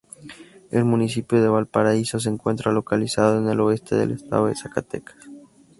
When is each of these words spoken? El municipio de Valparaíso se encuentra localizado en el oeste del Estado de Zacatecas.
El 0.71 0.83
municipio 0.83 1.39
de 1.43 1.47
Valparaíso 1.47 2.19
se 2.19 2.29
encuentra 2.29 2.71
localizado 2.71 3.37
en 3.37 3.47
el 3.49 3.59
oeste 3.59 3.93
del 3.95 4.13
Estado 4.13 4.47
de 4.47 4.55
Zacatecas. 4.55 5.15